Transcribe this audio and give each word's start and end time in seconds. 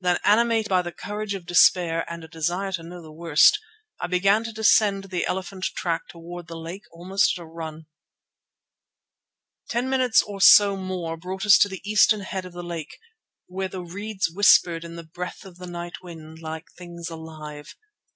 Then, 0.00 0.20
animated 0.22 0.68
by 0.68 0.82
the 0.82 0.92
courage 0.92 1.34
of 1.34 1.44
despair 1.44 2.06
and 2.08 2.22
a 2.22 2.28
desire 2.28 2.70
to 2.70 2.84
know 2.84 3.02
the 3.02 3.10
worst, 3.10 3.58
I 4.00 4.06
began 4.06 4.44
to 4.44 4.52
descend 4.52 5.06
the 5.10 5.26
elephant 5.26 5.64
track 5.74 6.02
towards 6.08 6.46
the 6.46 6.56
lake 6.56 6.84
almost 6.92 7.36
at 7.36 7.42
a 7.42 7.46
run. 7.46 7.86
Ten 9.68 9.90
minutes 9.90 10.22
or 10.22 10.40
so 10.40 10.76
more 10.76 11.16
brought 11.16 11.44
us 11.44 11.58
to 11.58 11.68
the 11.68 11.80
eastern 11.82 12.20
head 12.20 12.44
of 12.44 12.52
the 12.52 12.62
lake, 12.62 12.96
where 13.48 13.66
the 13.66 13.82
reeds 13.82 14.30
whispered 14.30 14.84
in 14.84 14.94
the 14.94 15.02
breath 15.02 15.44
of 15.44 15.56
the 15.56 15.66
night 15.66 16.00
wind 16.00 16.38
like 16.40 16.70
things 16.78 17.10
alive. 17.10 17.74